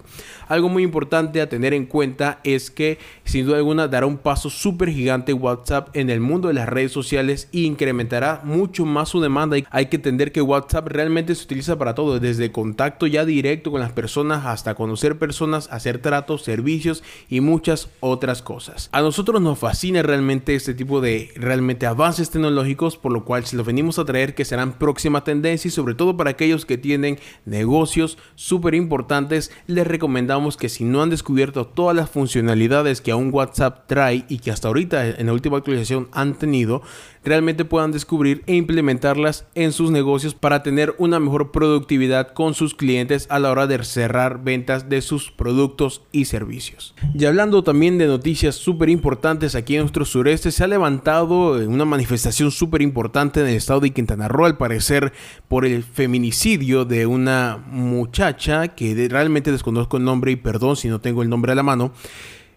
Algo 0.49 0.69
muy 0.69 0.83
importante 0.83 1.41
a 1.41 1.49
tener 1.49 1.73
en 1.73 1.87
cuenta 1.87 2.41
es 2.45 2.71
que 2.71 2.99
sin 3.25 3.47
duda 3.47 3.57
alguna 3.57 3.88
dará 3.88 4.07
un 4.07 4.19
paso 4.19 4.50
súper 4.50 4.91
gigante 4.91 5.33
WhatsApp 5.33 5.88
en 5.95 6.11
el 6.11 6.21
mundo 6.21 6.49
de 6.49 6.55
las 6.55 6.69
redes 6.69 6.93
sociales 6.93 7.49
e 7.52 7.61
incrementará 7.61 8.43
mucho 8.45 8.85
más 8.85 9.09
su 9.09 9.21
demanda. 9.21 9.57
Hay 9.71 9.87
que 9.87 9.97
entender 9.97 10.31
que 10.31 10.43
WhatsApp 10.43 10.88
realmente 10.88 11.35
se 11.35 11.45
utiliza 11.45 11.79
para 11.79 11.95
todo, 11.95 12.21
desde 12.21 12.52
contacto 12.52 13.07
ya 13.07 13.25
directo 13.25 13.71
con 13.71 13.81
las 13.81 13.93
personas 13.93 14.45
hasta 14.47 14.75
conocer 14.75 15.19
personas, 15.19 15.69
hacer 15.71 15.99
tratos, 15.99 16.43
servicios 16.43 17.02
y 17.29 17.41
muchas 17.41 17.88
otras 18.00 18.43
cosas. 18.43 18.88
A 18.93 19.00
nosotros 19.00 19.41
nos 19.41 19.59
fascina 19.59 20.02
realmente 20.02 20.55
este 20.55 20.75
tipo 20.75 21.00
de 21.00 21.31
realmente 21.35 21.87
avances 21.87 22.31
tecnológicos, 22.31 22.97
por 22.97 23.12
lo 23.12 23.25
cual 23.25 23.45
se 23.47 23.57
los 23.57 23.67
venimos 23.67 23.99
a 23.99 24.05
traer 24.05 24.35
que 24.35 24.45
serán 24.45 24.75
próxima 24.75 25.25
tendencia 25.25 25.69
y 25.69 25.73
sobre 25.73 25.95
todo 25.95 26.17
para 26.17 26.31
aquellos 26.31 26.67
que 26.67 26.79
tienen 26.79 27.19
negocios 27.45 28.19
súper 28.35 28.62
importantes, 28.75 29.50
les 29.66 29.87
recomendamos 29.87 30.57
que 30.57 30.69
si 30.69 30.85
no 30.85 31.02
han 31.02 31.11
descubierto 31.11 31.66
todas 31.66 31.97
las 31.97 32.09
funcionalidades 32.09 33.00
que 33.00 33.11
aún 33.11 33.31
WhatsApp 33.33 33.87
trae 33.87 34.25
y 34.28 34.38
que 34.38 34.50
hasta 34.50 34.69
ahorita 34.69 35.07
en 35.07 35.26
la 35.26 35.33
última 35.33 35.59
actualización 35.59 36.09
han 36.12 36.35
tenido, 36.35 36.83
realmente 37.25 37.64
puedan 37.64 37.93
descubrir 37.93 38.43
e 38.47 38.55
implementarlas 38.55 39.47
en 39.55 39.73
sus 39.73 39.91
negocios 39.91 40.35
para 40.35 40.62
tener 40.62 40.95
una 40.99 41.21
mejor 41.21 41.52
productividad 41.52 42.33
con 42.33 42.55
sus 42.55 42.75
clientes 42.75 43.26
a 43.31 43.38
la 43.38 43.50
hora 43.50 43.67
de 43.67 43.83
cerrar 43.85 44.43
ventas 44.43 44.88
de 44.88 45.02
sus 45.02 45.31
productos 45.31 46.02
y 46.12 46.26
servicios. 46.26 46.95
Y 47.14 47.25
hablando 47.25 47.62
también 47.62 47.99
de 47.99 48.07
noticias 48.07 48.55
súper 48.55 48.88
importantes 48.88 49.55
aquí 49.55 49.75
en 49.75 49.83
nuestro 49.83 50.05
sureste, 50.05 50.50
se 50.50 50.64
ha 50.64 50.69
levantado 50.69 51.52
una 51.67 51.85
manifestación 51.85 52.50
súper 52.50 52.83
importante 52.83 53.41
en 53.41 53.47
el 53.47 53.57
estado 53.57 53.81
de 53.81 53.91
Quintana 53.91 54.29
Roo, 54.29 54.47
al 54.47 54.57
parecer 54.57 55.12
por 55.49 55.64
el 55.64 55.83
feminicidio 55.83 56.85
de 56.85 57.07
una 57.07 57.62
muchacha 57.71 58.69
que 58.69 59.09
realmente 59.09 59.52
desconozco 59.52 59.97
el 59.97 60.05
nombre 60.05 60.33
y 60.33 60.37
perdón 60.37 60.76
si 60.76 60.88
no 60.88 61.00
tengo 61.00 61.23
el 61.23 61.29
nombre 61.29 61.52
a 61.52 61.55
la 61.55 61.62
mano 61.62 61.93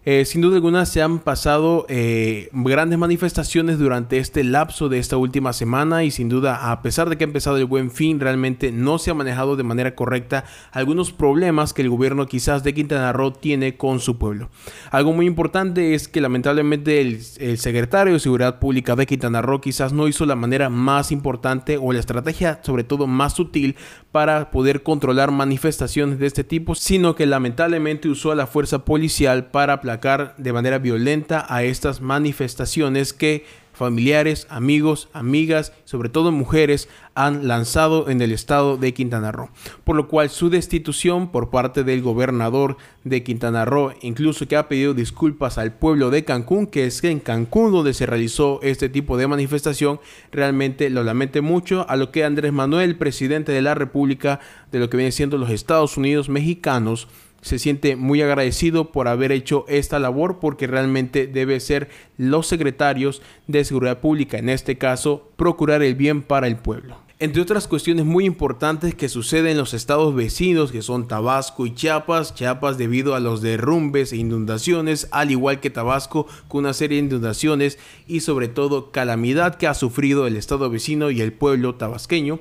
Eh, 0.08 0.24
sin 0.24 0.40
duda 0.40 0.54
alguna 0.54 0.86
se 0.86 1.02
han 1.02 1.18
pasado 1.18 1.84
eh, 1.88 2.48
grandes 2.52 2.96
manifestaciones 2.96 3.80
durante 3.80 4.18
este 4.18 4.44
lapso 4.44 4.88
de 4.88 5.00
esta 5.00 5.16
última 5.16 5.52
semana 5.52 6.04
y 6.04 6.12
sin 6.12 6.28
duda 6.28 6.70
a 6.70 6.80
pesar 6.80 7.10
de 7.10 7.18
que 7.18 7.24
ha 7.24 7.26
empezado 7.26 7.56
el 7.56 7.64
buen 7.64 7.90
fin 7.90 8.20
realmente 8.20 8.70
no 8.70 8.98
se 8.98 9.10
ha 9.10 9.14
manejado 9.14 9.56
de 9.56 9.64
manera 9.64 9.96
correcta 9.96 10.44
algunos 10.70 11.10
problemas 11.10 11.72
que 11.72 11.82
el 11.82 11.90
gobierno 11.90 12.26
quizás 12.26 12.62
de 12.62 12.72
Quintana 12.72 13.12
Roo 13.12 13.32
tiene 13.32 13.76
con 13.76 13.98
su 13.98 14.16
pueblo. 14.16 14.48
Algo 14.92 15.12
muy 15.12 15.26
importante 15.26 15.94
es 15.94 16.06
que 16.06 16.20
lamentablemente 16.20 17.00
el, 17.00 17.58
secretario 17.58 18.12
de 18.12 18.20
Seguridad 18.20 18.60
Pública 18.60 18.94
de 18.94 19.06
Quintana 19.06 19.42
Roo 19.42 19.60
quizás 19.60 19.92
no 19.92 20.06
hizo 20.06 20.24
la 20.24 20.36
manera 20.36 20.70
más 20.70 21.10
importante 21.10 21.78
o 21.78 21.92
la 21.92 21.98
estrategia 21.98 22.60
sobre 22.62 22.84
todo 22.84 23.08
más 23.08 23.32
sutil 23.32 23.74
para 24.12 24.52
poder 24.52 24.84
controlar 24.84 25.32
manifestaciones 25.32 26.20
de 26.20 26.28
este 26.28 26.44
tipo, 26.44 26.76
sino 26.76 27.16
que 27.16 27.26
lamentablemente 27.26 28.08
usó 28.08 28.30
a 28.30 28.36
la 28.36 28.46
fuerza 28.46 28.84
policial 28.84 29.46
para 29.46 29.72
aplacar 29.72 29.95
de 30.36 30.52
manera 30.52 30.78
violenta 30.78 31.46
a 31.48 31.62
estas 31.62 32.00
manifestaciones 32.00 33.12
que 33.12 33.44
familiares, 33.76 34.46
amigos, 34.48 35.10
amigas, 35.12 35.72
sobre 35.84 36.08
todo 36.08 36.32
mujeres, 36.32 36.88
han 37.14 37.46
lanzado 37.46 38.08
en 38.08 38.22
el 38.22 38.32
estado 38.32 38.78
de 38.78 38.94
Quintana 38.94 39.32
Roo. 39.32 39.50
Por 39.84 39.96
lo 39.96 40.08
cual 40.08 40.30
su 40.30 40.48
destitución 40.48 41.30
por 41.30 41.50
parte 41.50 41.84
del 41.84 42.00
gobernador 42.00 42.78
de 43.04 43.22
Quintana 43.22 43.66
Roo, 43.66 43.92
incluso 44.00 44.48
que 44.48 44.56
ha 44.56 44.68
pedido 44.68 44.94
disculpas 44.94 45.58
al 45.58 45.74
pueblo 45.74 46.10
de 46.10 46.24
Cancún, 46.24 46.66
que 46.66 46.86
es 46.86 47.04
en 47.04 47.20
Cancún 47.20 47.70
donde 47.70 47.92
se 47.92 48.06
realizó 48.06 48.60
este 48.62 48.88
tipo 48.88 49.18
de 49.18 49.26
manifestación, 49.26 50.00
realmente 50.32 50.88
lo 50.88 51.04
lamente 51.04 51.42
mucho 51.42 51.84
a 51.88 51.96
lo 51.96 52.10
que 52.10 52.24
Andrés 52.24 52.54
Manuel, 52.54 52.96
presidente 52.96 53.52
de 53.52 53.60
la 53.60 53.74
República, 53.74 54.40
de 54.72 54.78
lo 54.78 54.88
que 54.88 54.96
viene 54.96 55.12
siendo 55.12 55.36
los 55.36 55.50
Estados 55.50 55.98
Unidos 55.98 56.30
mexicanos, 56.30 57.08
se 57.46 57.60
siente 57.60 57.94
muy 57.94 58.20
agradecido 58.22 58.90
por 58.90 59.06
haber 59.06 59.30
hecho 59.30 59.66
esta 59.68 60.00
labor 60.00 60.40
porque 60.40 60.66
realmente 60.66 61.28
debe 61.28 61.60
ser 61.60 61.88
los 62.18 62.48
secretarios 62.48 63.22
de 63.46 63.64
seguridad 63.64 64.00
pública, 64.00 64.36
en 64.36 64.48
este 64.48 64.78
caso, 64.78 65.30
procurar 65.36 65.80
el 65.84 65.94
bien 65.94 66.22
para 66.22 66.48
el 66.48 66.56
pueblo. 66.56 66.98
Entre 67.20 67.40
otras 67.40 67.68
cuestiones 67.68 68.04
muy 68.04 68.24
importantes 68.24 68.96
que 68.96 69.08
suceden 69.08 69.52
en 69.52 69.58
los 69.58 69.74
estados 69.74 70.12
vecinos 70.12 70.72
que 70.72 70.82
son 70.82 71.06
Tabasco 71.06 71.66
y 71.66 71.74
Chiapas, 71.74 72.34
Chiapas 72.34 72.78
debido 72.78 73.14
a 73.14 73.20
los 73.20 73.42
derrumbes 73.42 74.12
e 74.12 74.16
inundaciones, 74.16 75.06
al 75.12 75.30
igual 75.30 75.60
que 75.60 75.70
Tabasco 75.70 76.26
con 76.48 76.64
una 76.64 76.74
serie 76.74 77.00
de 77.00 77.06
inundaciones 77.06 77.78
y 78.08 78.20
sobre 78.20 78.48
todo 78.48 78.90
calamidad 78.90 79.54
que 79.54 79.68
ha 79.68 79.74
sufrido 79.74 80.26
el 80.26 80.36
estado 80.36 80.68
vecino 80.68 81.12
y 81.12 81.20
el 81.20 81.32
pueblo 81.32 81.76
tabasqueño 81.76 82.40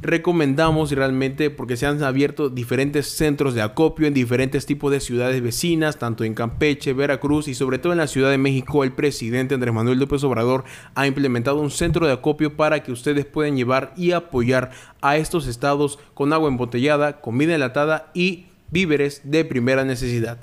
recomendamos 0.00 0.92
realmente 0.92 1.50
porque 1.50 1.76
se 1.76 1.86
han 1.86 2.02
abierto 2.02 2.50
diferentes 2.50 3.08
centros 3.08 3.54
de 3.54 3.62
acopio 3.62 4.06
en 4.06 4.14
diferentes 4.14 4.64
tipos 4.66 4.92
de 4.92 5.00
ciudades 5.00 5.42
vecinas, 5.42 5.98
tanto 5.98 6.24
en 6.24 6.34
Campeche, 6.34 6.92
Veracruz 6.92 7.48
y 7.48 7.54
sobre 7.54 7.78
todo 7.78 7.92
en 7.92 7.98
la 7.98 8.06
Ciudad 8.06 8.30
de 8.30 8.38
México. 8.38 8.84
El 8.84 8.92
presidente 8.92 9.54
Andrés 9.54 9.74
Manuel 9.74 9.98
López 9.98 10.22
Obrador 10.24 10.64
ha 10.94 11.06
implementado 11.06 11.60
un 11.60 11.70
centro 11.70 12.06
de 12.06 12.12
acopio 12.12 12.56
para 12.56 12.82
que 12.82 12.92
ustedes 12.92 13.24
puedan 13.24 13.56
llevar 13.56 13.92
y 13.96 14.12
apoyar 14.12 14.70
a 15.00 15.16
estos 15.16 15.46
estados 15.46 15.98
con 16.14 16.32
agua 16.32 16.48
embotellada, 16.48 17.20
comida 17.20 17.54
enlatada 17.54 18.10
y 18.14 18.46
víveres 18.70 19.22
de 19.24 19.44
primera 19.44 19.84
necesidad 19.84 20.38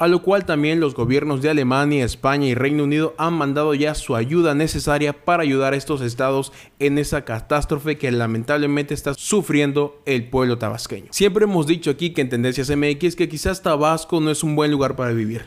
a 0.00 0.08
lo 0.08 0.22
cual 0.22 0.46
también 0.46 0.80
los 0.80 0.94
gobiernos 0.94 1.42
de 1.42 1.50
Alemania, 1.50 2.06
España 2.06 2.46
y 2.46 2.54
Reino 2.54 2.84
Unido 2.84 3.14
han 3.18 3.34
mandado 3.34 3.74
ya 3.74 3.94
su 3.94 4.16
ayuda 4.16 4.54
necesaria 4.54 5.12
para 5.12 5.42
ayudar 5.42 5.74
a 5.74 5.76
estos 5.76 6.00
estados 6.00 6.54
en 6.78 6.96
esa 6.96 7.26
catástrofe 7.26 7.98
que 7.98 8.10
lamentablemente 8.10 8.94
está 8.94 9.12
sufriendo 9.12 10.00
el 10.06 10.24
pueblo 10.24 10.56
tabasqueño. 10.56 11.08
Siempre 11.10 11.44
hemos 11.44 11.66
dicho 11.66 11.90
aquí 11.90 12.14
que 12.14 12.22
en 12.22 12.30
Tendencias 12.30 12.74
MX 12.74 13.14
que 13.14 13.28
quizás 13.28 13.62
Tabasco 13.62 14.22
no 14.22 14.30
es 14.30 14.42
un 14.42 14.56
buen 14.56 14.70
lugar 14.70 14.96
para 14.96 15.12
vivir. 15.12 15.42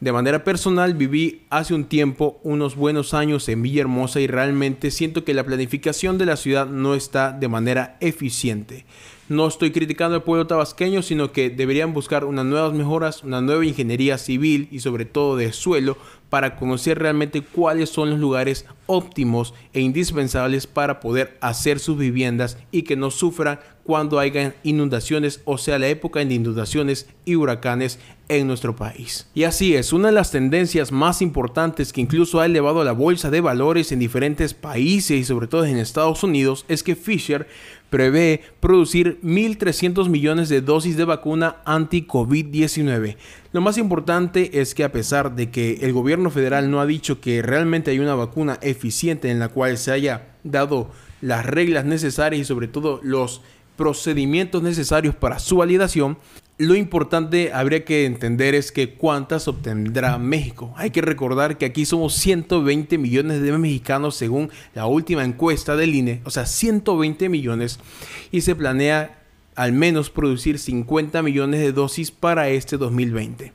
De 0.00 0.10
manera 0.10 0.42
personal 0.42 0.94
viví 0.94 1.42
hace 1.50 1.74
un 1.74 1.84
tiempo 1.84 2.40
unos 2.42 2.76
buenos 2.76 3.12
años 3.12 3.46
en 3.50 3.60
Villahermosa 3.60 4.20
y 4.20 4.26
realmente 4.26 4.90
siento 4.90 5.22
que 5.24 5.34
la 5.34 5.44
planificación 5.44 6.16
de 6.16 6.24
la 6.24 6.36
ciudad 6.36 6.66
no 6.66 6.94
está 6.94 7.32
de 7.32 7.48
manera 7.48 7.98
eficiente. 8.00 8.86
No 9.28 9.46
estoy 9.46 9.72
criticando 9.72 10.16
al 10.16 10.22
pueblo 10.22 10.46
tabasqueño, 10.46 11.02
sino 11.02 11.32
que 11.32 11.50
deberían 11.50 11.92
buscar 11.92 12.24
unas 12.24 12.46
nuevas 12.46 12.72
mejoras, 12.72 13.22
una 13.22 13.42
nueva 13.42 13.66
ingeniería 13.66 14.16
civil 14.16 14.68
y 14.70 14.80
sobre 14.80 15.04
todo 15.04 15.36
de 15.36 15.52
suelo 15.52 15.98
para 16.30 16.56
conocer 16.56 16.98
realmente 16.98 17.42
cuáles 17.42 17.90
son 17.90 18.08
los 18.08 18.18
lugares 18.18 18.64
óptimos 18.86 19.52
e 19.74 19.80
indispensables 19.80 20.66
para 20.66 20.98
poder 21.00 21.36
hacer 21.42 21.78
sus 21.78 21.98
viviendas 21.98 22.56
y 22.70 22.82
que 22.82 22.96
no 22.96 23.10
sufran 23.10 23.60
cuando 23.88 24.18
haya 24.18 24.54
inundaciones 24.64 25.40
o 25.46 25.56
sea 25.56 25.78
la 25.78 25.88
época 25.88 26.22
de 26.22 26.34
inundaciones 26.34 27.08
y 27.24 27.36
huracanes 27.36 27.98
en 28.28 28.46
nuestro 28.46 28.76
país. 28.76 29.30
Y 29.32 29.44
así 29.44 29.74
es, 29.76 29.94
una 29.94 30.08
de 30.08 30.14
las 30.14 30.30
tendencias 30.30 30.92
más 30.92 31.22
importantes 31.22 31.90
que 31.90 32.02
incluso 32.02 32.38
ha 32.38 32.44
elevado 32.44 32.84
la 32.84 32.92
bolsa 32.92 33.30
de 33.30 33.40
valores 33.40 33.90
en 33.90 33.98
diferentes 33.98 34.52
países 34.52 35.18
y 35.18 35.24
sobre 35.24 35.46
todo 35.46 35.64
en 35.64 35.78
Estados 35.78 36.22
Unidos 36.22 36.66
es 36.68 36.82
que 36.82 36.96
Fisher 36.96 37.48
prevé 37.88 38.42
producir 38.60 39.20
1.300 39.22 40.10
millones 40.10 40.50
de 40.50 40.60
dosis 40.60 40.98
de 40.98 41.06
vacuna 41.06 41.62
anti-COVID-19. 41.64 43.16
Lo 43.52 43.62
más 43.62 43.78
importante 43.78 44.60
es 44.60 44.74
que 44.74 44.84
a 44.84 44.92
pesar 44.92 45.34
de 45.34 45.50
que 45.50 45.78
el 45.80 45.94
gobierno 45.94 46.28
federal 46.28 46.70
no 46.70 46.82
ha 46.82 46.86
dicho 46.86 47.22
que 47.22 47.40
realmente 47.40 47.90
hay 47.92 48.00
una 48.00 48.14
vacuna 48.14 48.58
eficiente 48.60 49.30
en 49.30 49.38
la 49.38 49.48
cual 49.48 49.78
se 49.78 49.92
haya 49.92 50.36
dado 50.44 50.90
las 51.20 51.44
reglas 51.46 51.84
necesarias 51.84 52.42
y 52.42 52.44
sobre 52.44 52.68
todo 52.68 53.00
los 53.02 53.42
procedimientos 53.78 54.62
necesarios 54.62 55.14
para 55.14 55.38
su 55.38 55.56
validación, 55.56 56.18
lo 56.58 56.74
importante 56.74 57.52
habría 57.52 57.84
que 57.84 58.04
entender 58.04 58.56
es 58.56 58.72
que 58.72 58.94
cuántas 58.94 59.46
obtendrá 59.46 60.18
México. 60.18 60.74
Hay 60.76 60.90
que 60.90 61.00
recordar 61.00 61.56
que 61.56 61.64
aquí 61.64 61.86
somos 61.86 62.14
120 62.14 62.98
millones 62.98 63.40
de 63.40 63.56
mexicanos 63.56 64.16
según 64.16 64.50
la 64.74 64.86
última 64.86 65.24
encuesta 65.24 65.76
del 65.76 65.94
INE, 65.94 66.20
o 66.24 66.30
sea, 66.30 66.44
120 66.44 67.28
millones 67.28 67.78
y 68.32 68.40
se 68.40 68.56
planea 68.56 69.22
al 69.54 69.72
menos 69.72 70.10
producir 70.10 70.58
50 70.58 71.22
millones 71.22 71.60
de 71.60 71.72
dosis 71.72 72.10
para 72.10 72.48
este 72.48 72.76
2020. 72.76 73.52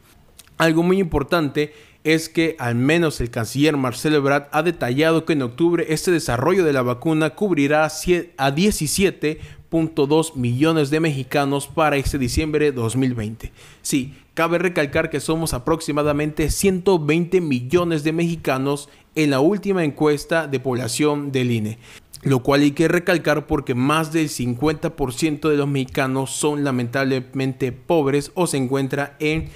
Algo 0.57 0.81
muy 0.83 0.99
importante 0.99 1.73
es 2.03 2.29
que 2.29 2.55
al 2.59 2.75
menos 2.75 3.21
el 3.21 3.29
canciller 3.29 3.77
Marcelo 3.77 4.17
Ebrard 4.17 4.47
ha 4.51 4.63
detallado 4.63 5.25
que 5.25 5.33
en 5.33 5.41
octubre 5.41 5.85
este 5.89 6.11
desarrollo 6.11 6.65
de 6.65 6.73
la 6.73 6.81
vacuna 6.81 7.31
cubrirá 7.31 7.89
a 8.37 8.51
17 8.51 9.39
2 9.73 10.35
millones 10.35 10.89
de 10.91 10.99
mexicanos 10.99 11.67
para 11.67 11.97
este 11.97 12.19
diciembre 12.19 12.65
de 12.65 12.71
2020. 12.73 13.51
Sí, 13.81 14.13
cabe 14.35 14.59
recalcar 14.59 15.09
que 15.09 15.19
somos 15.19 15.53
aproximadamente 15.53 16.51
120 16.51 17.41
millones 17.41 18.03
de 18.03 18.13
mexicanos 18.13 18.89
en 19.15 19.31
la 19.31 19.39
última 19.39 19.83
encuesta 19.83 20.47
de 20.47 20.59
población 20.59 21.31
del 21.31 21.51
INE. 21.51 21.79
Lo 22.21 22.39
cual 22.39 22.61
hay 22.61 22.71
que 22.71 22.87
recalcar 22.87 23.47
porque 23.47 23.75
más 23.75 24.13
del 24.13 24.29
50% 24.29 25.49
de 25.49 25.57
los 25.57 25.67
mexicanos 25.67 26.31
son 26.31 26.63
lamentablemente 26.63 27.71
pobres 27.71 28.31
o 28.35 28.47
se 28.47 28.57
encuentra 28.57 29.17
en 29.19 29.49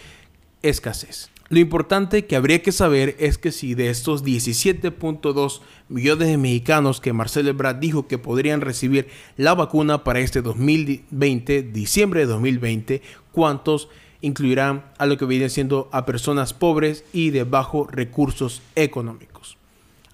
escasez. 0.63 1.30
Lo 1.50 1.60
importante 1.60 2.25
que 2.25 2.36
habría 2.36 2.62
que 2.62 2.74
saber 2.74 3.16
es 3.20 3.38
que 3.38 3.54
si 3.54 3.74
de 3.74 3.89
estos 3.89 4.25
17.2 4.25 5.62
millones 5.88 6.27
de 6.27 6.38
mexicanos 6.38 7.00
que 7.00 7.13
Marcelo 7.13 7.50
Ebrard 7.50 7.77
dijo 7.77 8.08
que 8.08 8.18
podrían 8.18 8.60
recibir 8.60 9.08
la 9.38 9.56
vacuna 9.56 10.04
para 10.04 10.20
este 10.20 10.42
2020, 10.42 11.63
diciembre 11.63 12.22
de 12.22 12.25
2020, 12.25 13.01
¿cuántos 13.32 13.88
incluirán 14.20 14.84
a 14.98 15.06
lo 15.06 15.18
que 15.18 15.25
viene 15.25 15.50
siendo 15.50 15.88
a 15.94 16.06
personas 16.06 16.54
pobres 16.54 17.06
y 17.13 17.30
de 17.30 17.46
bajos 17.46 17.89
recursos 17.92 18.62
económicos? 18.75 19.57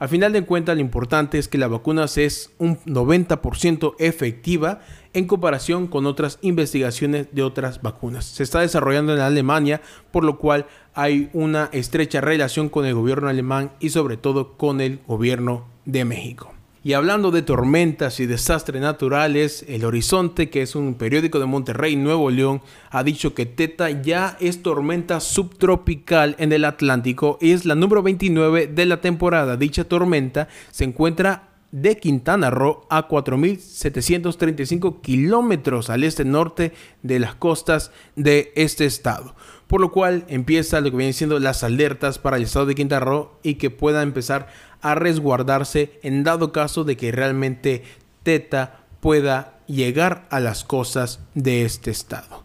Al 0.04 0.10
final 0.10 0.34
de 0.34 0.44
cuentas, 0.44 0.76
lo 0.76 0.82
importante 0.82 1.38
es 1.38 1.48
que 1.48 1.58
la 1.58 1.70
vacuna 1.70 2.04
es 2.04 2.52
un 2.58 2.78
90% 2.80 3.96
efectiva 4.00 4.82
en 5.14 5.28
comparación 5.28 5.88
con 5.88 6.08
otras 6.08 6.40
investigaciones 6.42 7.28
de 7.32 7.42
otras 7.42 7.82
vacunas. 7.82 8.26
Se 8.26 8.44
está 8.44 8.60
desarrollando 8.60 9.14
en 9.14 9.22
Alemania, 9.22 9.80
por 10.12 10.26
lo 10.26 10.40
cual 10.40 10.66
hay 10.94 11.30
una 11.32 11.70
estrecha 11.72 12.20
relación 12.20 12.68
con 12.68 12.86
el 12.86 12.96
gobierno 12.96 13.30
alemán 13.30 13.72
y 13.80 13.92
sobre 13.92 14.18
todo 14.18 14.58
con 14.58 14.82
el 14.82 15.00
gobierno 15.08 15.70
de 15.86 16.04
México. 16.04 16.53
Y 16.86 16.92
hablando 16.92 17.32
de 17.32 17.44
tormentas 17.44 18.20
y 18.20 18.26
desastres 18.26 18.82
naturales, 18.82 19.64
El 19.70 19.86
Horizonte, 19.86 20.50
que 20.50 20.62
es 20.62 20.76
un 20.76 20.96
periódico 20.96 21.40
de 21.40 21.46
Monterrey, 21.46 21.96
Nuevo 21.96 22.30
León, 22.30 22.62
ha 22.90 23.06
dicho 23.06 23.34
que 23.34 23.46
Teta 23.46 23.90
ya 23.90 24.36
es 24.42 24.62
tormenta 24.62 25.22
subtropical 25.22 26.36
en 26.40 26.52
el 26.52 26.66
Atlántico 26.66 27.38
y 27.40 27.52
es 27.52 27.64
la 27.64 27.76
número 27.76 28.04
29 28.04 28.68
de 28.68 28.86
la 28.86 29.00
temporada. 29.00 29.56
Dicha 29.56 29.86
tormenta 29.86 30.50
se 30.72 30.84
encuentra 30.84 31.54
de 31.72 31.98
Quintana 31.98 32.50
Roo 32.50 32.86
a 32.90 33.08
4.735 33.08 35.00
kilómetros 35.00 35.90
al 35.90 36.04
este 36.04 36.26
norte 36.26 36.74
de 37.02 37.18
las 37.18 37.34
costas 37.34 37.92
de 38.18 38.52
este 38.56 38.86
estado. 38.86 39.36
Por 39.68 39.80
lo 39.82 39.92
cual 39.92 40.26
empieza 40.28 40.82
lo 40.82 40.92
que 40.92 40.98
vienen 40.98 41.16
siendo 41.16 41.40
las 41.40 41.64
alertas 41.64 42.20
para 42.20 42.38
el 42.38 42.44
estado 42.44 42.68
de 42.68 42.76
Quintana 42.76 43.06
Roo 43.06 43.40
y 43.42 43.56
que 43.56 43.72
pueda 43.72 44.04
empezar 44.04 44.50
a 44.84 44.96
resguardarse 44.96 46.00
en 46.04 46.24
dado 46.24 46.52
caso 46.52 46.84
de 46.84 46.98
que 46.98 47.12
realmente 47.12 47.84
Teta 48.22 48.84
pueda 49.00 49.60
llegar 49.66 50.28
a 50.30 50.40
las 50.40 50.64
costas 50.64 51.20
de 51.34 51.64
este 51.66 51.90
estado. 51.90 52.44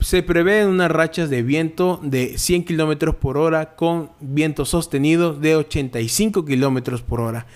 se 0.00 0.22
prevén 0.22 0.68
unas 0.68 0.90
rachas 0.90 1.28
de 1.28 1.42
viento 1.42 1.98
de 2.02 2.38
100 2.38 2.64
km 2.64 3.14
por 3.14 3.36
hora 3.36 3.74
con 3.74 4.10
viento 4.20 4.64
sostenido 4.64 5.34
de 5.34 5.56
85 5.56 6.44
km 6.44 7.02
por 7.02 7.20
hora, 7.20 7.46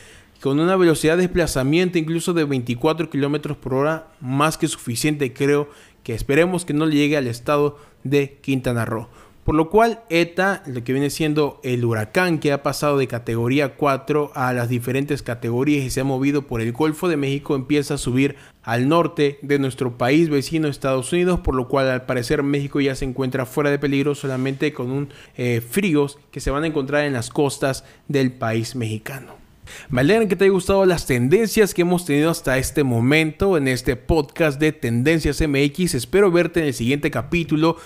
con 0.41 0.59
una 0.59 0.75
velocidad 0.75 1.17
de 1.17 1.23
desplazamiento 1.23 1.99
incluso 1.99 2.33
de 2.33 2.45
24 2.45 3.11
km 3.11 3.55
por 3.55 3.75
hora, 3.75 4.09
más 4.21 4.59
que 4.59 4.67
suficiente 4.67 5.33
creo 5.33 5.71
que 6.03 6.15
esperemos 6.15 6.65
que 6.65 6.75
no 6.75 6.89
llegue 6.89 7.17
al 7.17 7.29
estado 7.29 7.79
de 8.03 8.39
Quintana 8.41 8.85
Roo. 8.85 9.09
Por 9.45 9.57
lo 9.57 9.71
cual 9.71 10.05
ETA, 10.09 10.63
lo 10.67 10.85
que 10.85 10.93
viene 10.93 11.11
siendo 11.11 11.61
el 11.65 11.85
huracán 11.85 12.39
que 12.39 12.53
ha 12.53 12.63
pasado 12.63 12.97
de 12.97 13.09
categoría 13.09 13.75
4 13.75 14.31
a 14.37 14.53
las 14.53 14.69
diferentes 14.69 15.23
categorías 15.23 15.85
y 15.85 15.91
se 15.91 16.01
ha 16.01 16.05
movido 16.05 16.43
por 16.43 16.61
el 16.61 16.73
Golfo 16.73 17.09
de 17.09 17.17
México, 17.17 17.57
empieza 17.57 17.95
a 17.95 17.99
subir 17.99 18.37
al 18.63 18.89
norte 18.89 19.41
de 19.43 19.59
nuestro 19.59 19.99
país 19.99 20.29
vecino 20.29 20.69
Estados 20.69 21.13
Unidos, 21.13 21.41
por 21.41 21.57
lo 21.57 21.67
cual 21.67 21.91
al 21.91 22.07
parecer 22.07 22.45
México 22.45 22.81
ya 22.81 22.95
se 22.95 23.05
encuentra 23.05 23.45
fuera 23.45 23.71
de 23.71 23.81
peligro 23.81 24.15
solamente 24.15 24.73
con 24.73 24.93
un 24.93 25.09
eh, 25.37 25.61
fríos 25.61 26.21
que 26.31 26.39
se 26.39 26.53
van 26.53 26.63
a 26.63 26.69
encontrar 26.69 27.05
en 27.05 27.13
las 27.13 27.29
costas 27.29 27.85
del 28.07 28.31
país 28.31 28.77
mexicano. 28.77 29.43
Me 29.89 30.03
alegra 30.03 30.29
que 30.29 30.37
te 30.37 30.45
haya 30.45 30.53
gustado 30.53 30.85
las 30.87 31.07
tendencias 31.07 31.75
que 31.75 31.83
hemos 31.83 32.05
tenido 32.05 32.31
hasta 32.31 32.59
este 32.59 32.85
momento 32.85 33.57
en 33.57 33.67
este 33.67 33.97
podcast 33.97 34.61
de 34.61 34.73
Tendencias 34.73 35.41
MX. 35.41 35.95
Espero 35.95 36.31
verte 36.31 36.61
en 36.61 36.67
el 36.67 36.75
siguiente 36.75 37.11
capítulo 37.11 37.77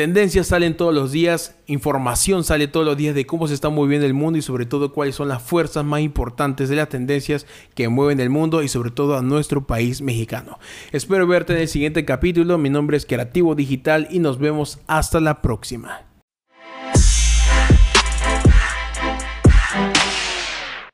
Tendencias 0.00 0.46
salen 0.46 0.78
todos 0.78 0.94
los 0.94 1.12
días, 1.12 1.56
información 1.66 2.42
sale 2.42 2.68
todos 2.68 2.86
los 2.86 2.96
días 2.96 3.14
de 3.14 3.26
cómo 3.26 3.46
se 3.48 3.52
está 3.52 3.68
moviendo 3.68 4.06
el 4.06 4.14
mundo 4.14 4.38
y 4.38 4.42
sobre 4.42 4.64
todo 4.64 4.94
cuáles 4.94 5.14
son 5.14 5.28
las 5.28 5.42
fuerzas 5.42 5.84
más 5.84 6.00
importantes 6.00 6.70
de 6.70 6.76
las 6.76 6.88
tendencias 6.88 7.44
que 7.74 7.90
mueven 7.90 8.18
el 8.18 8.30
mundo 8.30 8.62
y 8.62 8.68
sobre 8.68 8.92
todo 8.92 9.18
a 9.18 9.20
nuestro 9.20 9.66
país 9.66 10.00
mexicano. 10.00 10.58
Espero 10.90 11.26
verte 11.26 11.52
en 11.52 11.58
el 11.58 11.68
siguiente 11.68 12.06
capítulo, 12.06 12.56
mi 12.56 12.70
nombre 12.70 12.96
es 12.96 13.04
Creativo 13.04 13.54
Digital 13.54 14.08
y 14.10 14.20
nos 14.20 14.38
vemos 14.38 14.78
hasta 14.86 15.20
la 15.20 15.42
próxima. 15.42 16.09